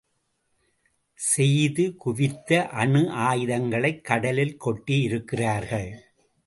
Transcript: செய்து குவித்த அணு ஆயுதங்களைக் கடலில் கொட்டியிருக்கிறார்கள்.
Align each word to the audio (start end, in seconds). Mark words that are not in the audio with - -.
செய்து 1.13 1.95
குவித்த 1.95 2.67
அணு 2.67 2.99
ஆயுதங்களைக் 2.99 4.01
கடலில் 4.01 4.57
கொட்டியிருக்கிறார்கள். 4.65 5.91